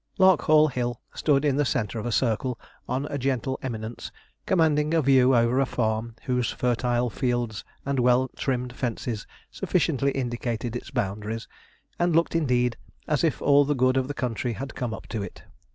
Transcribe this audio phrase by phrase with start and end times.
[0.17, 2.59] Larkhall Hill stood in the centre of a circle,
[2.89, 4.11] on a gentle eminence,
[4.47, 10.75] commanding a view over a farm whose fertile fields and well trimmed fences sufficiently indicated
[10.75, 11.47] its boundaries,
[11.99, 12.77] and looked indeed
[13.07, 15.43] as if all the good of the country had come up to it.